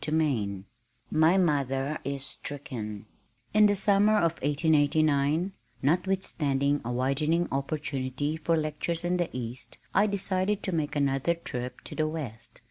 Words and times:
CHAPTER 0.03 0.17
XXX 0.17 0.63
My 1.11 1.37
Mother 1.37 1.99
is 2.03 2.25
Stricken 2.25 3.05
In 3.53 3.67
the 3.67 3.75
summer 3.75 4.15
of 4.17 4.41
1889, 4.41 5.51
notwithstanding 5.83 6.81
a 6.83 6.91
widening 6.91 7.47
opportunity 7.51 8.35
for 8.35 8.57
lectures 8.57 9.05
in 9.05 9.17
the 9.17 9.29
East, 9.31 9.77
I 9.93 10.07
decided 10.07 10.63
to 10.63 10.71
make 10.73 10.95
another 10.95 11.35
trip 11.35 11.81
to 11.81 11.93
the 11.93 12.07
West. 12.07 12.59